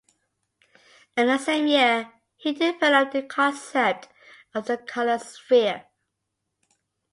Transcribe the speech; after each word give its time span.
In 1.15 1.27
the 1.27 1.37
same 1.37 1.67
year 1.67 2.11
he 2.35 2.53
developed 2.53 3.13
the 3.13 3.21
concept 3.21 4.07
of 4.55 4.65
the 4.65 4.75
color 4.79 5.19
sphere. 5.19 5.85